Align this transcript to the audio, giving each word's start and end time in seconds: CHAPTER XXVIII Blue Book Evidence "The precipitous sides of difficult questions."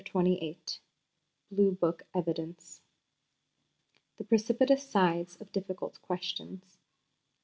CHAPTER 0.03 0.19
XXVIII 0.31 0.59
Blue 1.51 1.71
Book 1.73 2.01
Evidence 2.15 2.81
"The 4.17 4.23
precipitous 4.23 4.81
sides 4.89 5.39
of 5.39 5.51
difficult 5.51 6.01
questions." 6.01 6.79